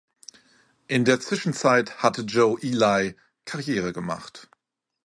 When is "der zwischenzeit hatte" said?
1.05-2.23